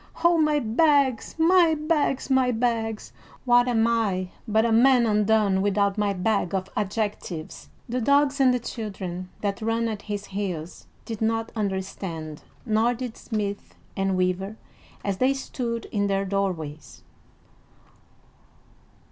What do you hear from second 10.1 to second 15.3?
heels did not understand, nor did smith and weaver as